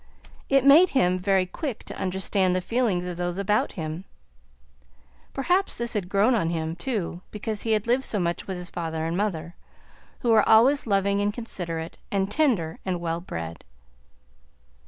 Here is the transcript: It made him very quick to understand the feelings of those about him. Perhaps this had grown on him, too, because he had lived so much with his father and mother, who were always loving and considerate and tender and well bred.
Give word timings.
It 0.49 0.65
made 0.65 0.89
him 0.97 1.19
very 1.19 1.45
quick 1.45 1.83
to 1.83 1.95
understand 1.95 2.55
the 2.55 2.59
feelings 2.61 3.05
of 3.05 3.17
those 3.17 3.37
about 3.37 3.73
him. 3.73 4.03
Perhaps 5.31 5.77
this 5.77 5.93
had 5.93 6.09
grown 6.09 6.33
on 6.33 6.49
him, 6.49 6.75
too, 6.75 7.21
because 7.29 7.61
he 7.61 7.73
had 7.73 7.85
lived 7.85 8.03
so 8.03 8.19
much 8.19 8.47
with 8.47 8.57
his 8.57 8.71
father 8.71 9.05
and 9.05 9.15
mother, 9.15 9.53
who 10.21 10.29
were 10.31 10.49
always 10.49 10.87
loving 10.87 11.21
and 11.21 11.35
considerate 11.35 11.99
and 12.11 12.31
tender 12.31 12.79
and 12.83 12.99
well 12.99 13.21
bred. 13.21 13.63